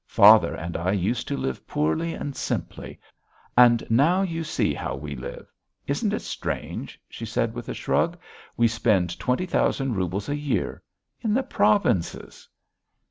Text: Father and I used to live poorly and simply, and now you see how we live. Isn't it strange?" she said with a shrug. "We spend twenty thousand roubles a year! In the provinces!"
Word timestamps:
Father 0.07 0.55
and 0.55 0.75
I 0.75 0.93
used 0.93 1.27
to 1.27 1.37
live 1.37 1.67
poorly 1.67 2.15
and 2.15 2.35
simply, 2.35 2.99
and 3.55 3.83
now 3.87 4.23
you 4.23 4.43
see 4.43 4.73
how 4.73 4.95
we 4.95 5.15
live. 5.15 5.45
Isn't 5.85 6.11
it 6.11 6.23
strange?" 6.23 6.99
she 7.07 7.23
said 7.23 7.53
with 7.53 7.69
a 7.69 7.75
shrug. 7.75 8.17
"We 8.57 8.67
spend 8.67 9.19
twenty 9.19 9.45
thousand 9.45 9.93
roubles 9.93 10.27
a 10.27 10.35
year! 10.35 10.81
In 11.21 11.35
the 11.35 11.43
provinces!" 11.43 12.49